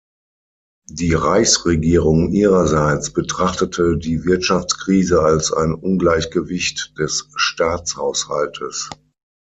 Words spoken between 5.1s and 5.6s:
als